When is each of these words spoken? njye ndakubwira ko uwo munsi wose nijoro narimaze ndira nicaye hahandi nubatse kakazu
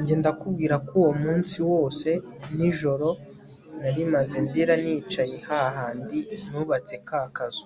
njye 0.00 0.14
ndakubwira 0.20 0.76
ko 0.86 0.92
uwo 1.00 1.12
munsi 1.22 1.56
wose 1.70 2.08
nijoro 2.56 3.08
narimaze 3.80 4.36
ndira 4.46 4.74
nicaye 4.84 5.36
hahandi 5.48 6.18
nubatse 6.50 6.94
kakazu 7.08 7.64